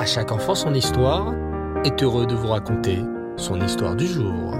[0.00, 1.34] À chaque enfant son histoire
[1.84, 3.00] est heureux de vous raconter
[3.36, 4.54] son histoire du jour.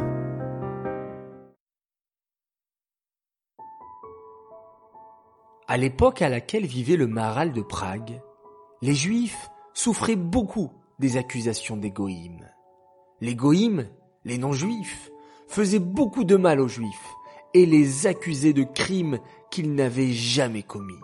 [5.66, 8.20] À l'époque à laquelle vivait le Maharal de Prague,
[8.82, 12.46] les Juifs souffraient beaucoup des accusations des goïms.
[13.22, 13.88] Les goïms,
[14.26, 15.10] les non-juifs,
[15.48, 17.14] faisaient beaucoup de mal aux Juifs
[17.54, 19.18] et les accusaient de crimes
[19.50, 21.00] qu'ils n'avaient jamais commis.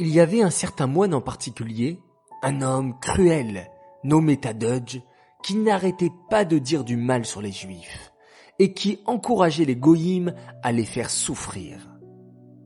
[0.00, 2.00] Il y avait un certain moine en particulier,
[2.42, 3.70] un homme cruel,
[4.04, 5.00] nommé Tadudge,
[5.42, 8.12] qui n'arrêtait pas de dire du mal sur les Juifs
[8.58, 11.96] et qui encourageait les goïms à les faire souffrir.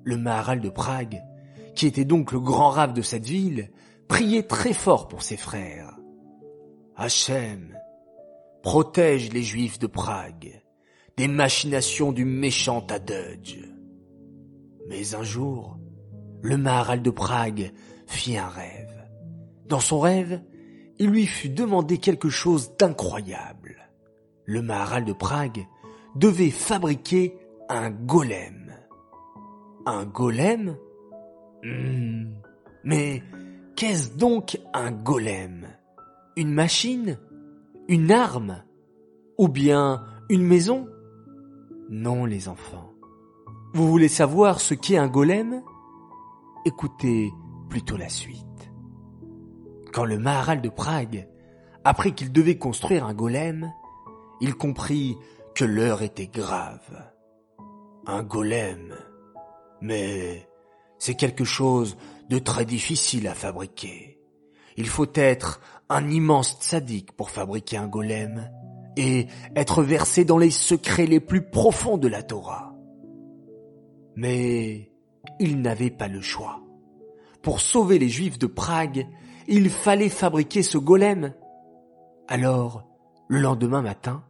[0.04, 1.22] Le Maharal de Prague,
[1.74, 3.70] qui était donc le grand rave de cette ville,
[4.08, 5.98] priait très fort pour ses frères.
[6.96, 7.78] Hachem,
[8.62, 10.62] protège les Juifs de Prague
[11.16, 13.58] des machinations du méchant Tadudge.
[14.88, 15.78] Mais un jour,
[16.40, 17.72] le Maharal de Prague
[18.06, 19.01] fit un rêve.
[19.72, 20.42] Dans son rêve,
[20.98, 23.88] il lui fut demandé quelque chose d'incroyable.
[24.44, 25.66] Le Maharal de Prague
[26.14, 27.38] devait fabriquer
[27.70, 28.70] un golem.
[29.86, 30.76] Un golem?
[31.62, 32.32] Hmm,
[32.84, 33.22] Mais
[33.74, 35.66] qu'est-ce donc un golem?
[36.36, 37.18] Une machine?
[37.88, 38.62] Une arme?
[39.38, 40.86] Ou bien une maison?
[41.88, 42.92] Non les enfants.
[43.72, 45.62] Vous voulez savoir ce qu'est un golem?
[46.66, 47.32] Écoutez
[47.70, 48.51] plutôt la suite.
[49.92, 51.28] Quand le Maharal de Prague
[51.84, 53.70] apprit qu'il devait construire un golem,
[54.40, 55.16] il comprit
[55.54, 57.10] que l'heure était grave.
[58.06, 58.94] Un golem.
[59.80, 60.48] Mais
[60.98, 61.96] c'est quelque chose
[62.30, 64.18] de très difficile à fabriquer.
[64.76, 68.50] Il faut être un immense sadique pour fabriquer un golem
[68.96, 72.74] et être versé dans les secrets les plus profonds de la Torah.
[74.16, 74.90] Mais
[75.38, 76.60] il n'avait pas le choix.
[77.42, 79.06] Pour sauver les Juifs de Prague,
[79.48, 81.32] il fallait fabriquer ce golem.
[82.28, 82.84] Alors,
[83.28, 84.22] le lendemain matin,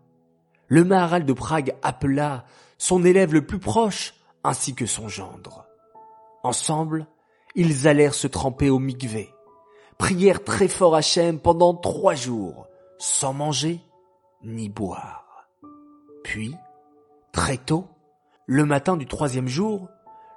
[0.69, 2.45] le Maharal de Prague appela
[2.79, 4.15] son élève le plus proche
[4.45, 5.67] ainsi que son gendre.
[6.43, 7.07] Ensemble,
[7.55, 9.31] ils allèrent se tremper au mikvé,
[9.99, 12.67] prièrent très fort Hachem pendant trois jours,
[12.99, 13.81] sans manger
[14.43, 15.49] ni boire.
[16.25, 16.55] Puis,
[17.33, 17.87] très tôt,
[18.47, 19.89] le matin du troisième jour,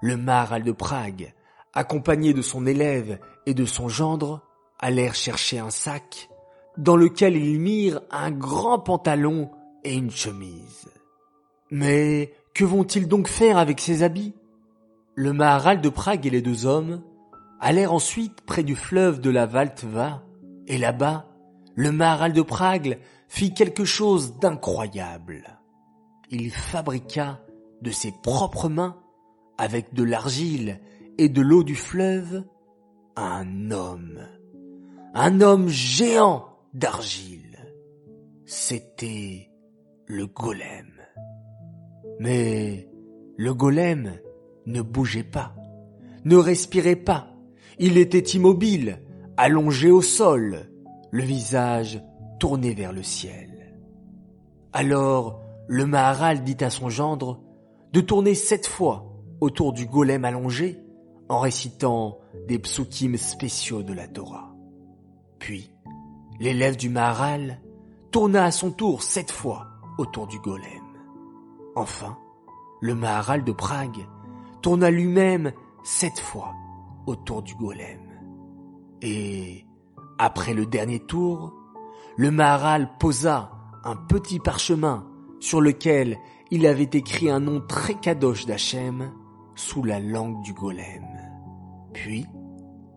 [0.02, 1.34] le Maharal de Prague,
[1.74, 4.42] accompagné de son élève et de son gendre,
[4.80, 6.30] allèrent chercher un sac
[6.78, 9.50] dans lequel ils mirent un grand pantalon
[9.84, 10.90] et une chemise.
[11.72, 14.34] Mais que vont-ils donc faire avec ces habits?
[15.16, 17.02] Le Maharal de Prague et les deux hommes
[17.60, 20.24] allèrent ensuite près du fleuve de la Valtva,
[20.68, 21.28] et là-bas,
[21.76, 25.60] le Maharal de Prague fit quelque chose d'incroyable.
[26.30, 27.40] Il fabriqua
[27.82, 28.98] de ses propres mains,
[29.58, 30.82] avec de l'argile
[31.18, 32.44] et de l'eau du fleuve,
[33.16, 34.20] un homme.
[35.18, 37.58] Un homme géant d'argile.
[38.46, 39.50] C'était
[40.08, 40.92] le golem.
[42.20, 42.90] Mais
[43.38, 44.20] le golem
[44.66, 45.56] ne bougeait pas,
[46.26, 47.30] ne respirait pas.
[47.80, 49.00] Il était immobile,
[49.38, 50.70] allongé au sol,
[51.12, 52.04] le visage
[52.38, 53.74] tourné vers le ciel.
[54.74, 55.40] Alors
[55.70, 57.40] le Maharal dit à son gendre
[57.94, 60.78] de tourner sept fois autour du golem allongé
[61.30, 64.55] en récitant des psukim spéciaux de la Torah.
[65.46, 65.72] Puis,
[66.40, 67.62] l'élève du Maharal
[68.10, 69.68] tourna à son tour sept fois
[70.00, 70.82] autour du golem.
[71.76, 72.18] Enfin,
[72.82, 74.08] le Maharal de Prague
[74.64, 75.52] tourna lui-même
[75.84, 76.56] sept fois
[77.06, 78.00] autour du golem.
[79.04, 79.68] Et,
[80.18, 81.54] après le dernier tour,
[82.18, 83.52] le Maharal posa
[83.84, 85.08] un petit parchemin
[85.40, 86.18] sur lequel
[86.50, 89.14] il avait écrit un nom très kadosh d'Hachem
[89.54, 91.06] sous la langue du golem.
[91.94, 92.26] Puis,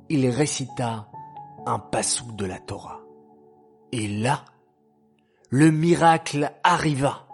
[0.09, 1.11] il récita
[1.69, 1.83] un
[2.35, 3.01] de la Torah.
[3.93, 4.45] Et là,
[5.51, 7.27] le miracle arriva.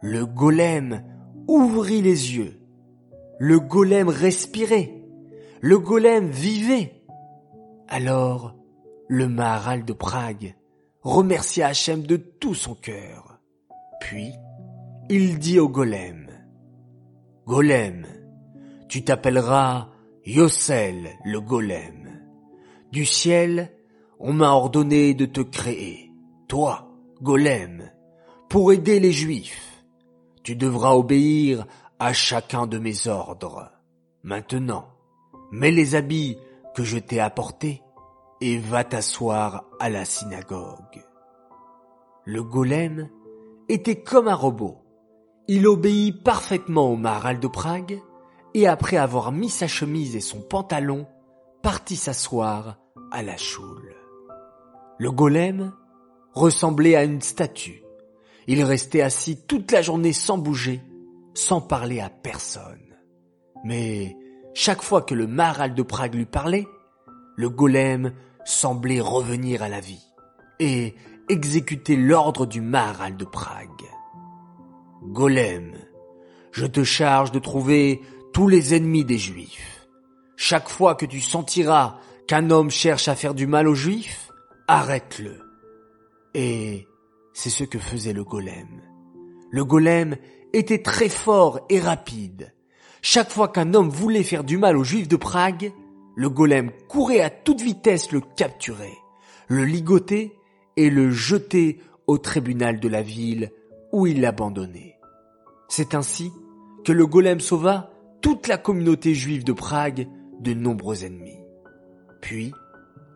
[0.00, 1.04] Le golem
[1.46, 2.60] ouvrit les yeux.
[3.38, 4.94] Le golem respirait.
[5.60, 7.04] Le golem vivait.
[7.88, 8.56] Alors,
[9.08, 10.54] le Maharal de Prague
[11.02, 13.38] remercia Hachem de tout son cœur.
[14.00, 14.32] Puis,
[15.10, 16.26] il dit au golem,
[17.46, 18.06] Golem,
[18.88, 19.88] tu t'appelleras
[20.24, 22.01] Yossel le golem.
[22.92, 23.72] Du ciel,
[24.20, 26.12] on m'a ordonné de te créer,
[26.46, 26.90] toi,
[27.22, 27.90] golem,
[28.50, 29.82] pour aider les juifs.
[30.42, 31.66] Tu devras obéir
[31.98, 33.70] à chacun de mes ordres.
[34.22, 34.88] Maintenant,
[35.50, 36.36] mets les habits
[36.74, 37.82] que je t'ai apportés
[38.42, 41.02] et va t'asseoir à la synagogue.
[42.26, 43.08] Le golem
[43.70, 44.82] était comme un robot.
[45.48, 48.02] Il obéit parfaitement au Maharal de Prague
[48.52, 51.06] et après avoir mis sa chemise et son pantalon,
[51.62, 52.78] partit s'asseoir
[53.10, 53.94] à la choule.
[54.98, 55.72] Le golem
[56.32, 57.82] ressemblait à une statue.
[58.46, 60.82] Il restait assis toute la journée sans bouger,
[61.34, 62.96] sans parler à personne.
[63.64, 64.16] Mais
[64.54, 66.66] chaque fois que le Maharal de Prague lui parlait,
[67.36, 68.12] le golem
[68.44, 70.04] semblait revenir à la vie
[70.58, 70.94] et
[71.28, 73.68] exécuter l'ordre du Maharal de Prague.
[75.04, 75.72] Golem,
[76.50, 78.00] je te charge de trouver
[78.32, 79.71] tous les ennemis des Juifs.
[80.44, 84.32] Chaque fois que tu sentiras qu'un homme cherche à faire du mal aux Juifs,
[84.66, 85.38] arrête-le.
[86.34, 86.88] Et
[87.32, 88.82] c'est ce que faisait le golem.
[89.52, 90.16] Le golem
[90.52, 92.52] était très fort et rapide.
[93.02, 95.72] Chaque fois qu'un homme voulait faire du mal aux Juifs de Prague,
[96.16, 98.98] le golem courait à toute vitesse le capturer,
[99.46, 100.36] le ligoter
[100.76, 101.78] et le jeter
[102.08, 103.52] au tribunal de la ville
[103.92, 104.98] où il l'abandonnait.
[105.68, 106.32] C'est ainsi
[106.84, 107.92] que le golem sauva
[108.22, 110.08] toute la communauté juive de Prague
[110.42, 111.40] de nombreux ennemis.
[112.20, 112.52] Puis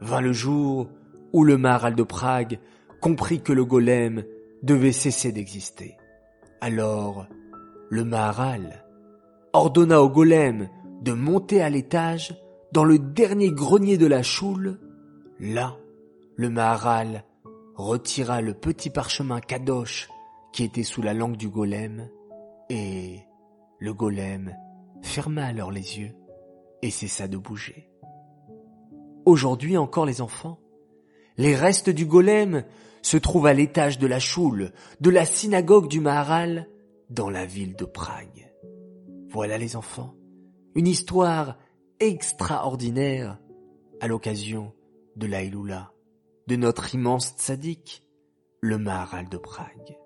[0.00, 0.88] vint le jour
[1.32, 2.58] où le Maharal de Prague
[3.00, 4.24] comprit que le golem
[4.62, 5.96] devait cesser d'exister.
[6.60, 7.26] Alors,
[7.90, 8.84] le Maharal
[9.52, 10.68] ordonna au golem
[11.02, 12.34] de monter à l'étage
[12.72, 14.78] dans le dernier grenier de la choule.
[15.38, 15.76] Là,
[16.36, 17.24] le Maharal
[17.74, 20.08] retira le petit parchemin kadosh
[20.52, 22.08] qui était sous la langue du golem
[22.70, 23.20] et
[23.78, 24.54] le golem
[25.02, 26.14] ferma alors les yeux
[26.82, 27.90] et cessa de bouger.
[29.24, 30.60] Aujourd'hui encore les enfants,
[31.36, 32.64] les restes du golem
[33.02, 36.68] se trouvent à l'étage de la choule de la synagogue du Maharal
[37.10, 38.52] dans la ville de Prague.
[39.28, 40.14] Voilà les enfants,
[40.74, 41.58] une histoire
[42.00, 43.38] extraordinaire
[44.00, 44.72] à l'occasion
[45.16, 45.92] de l'Aïloula
[46.46, 48.04] de notre immense tzaddik,
[48.60, 49.96] le Maharal de Prague.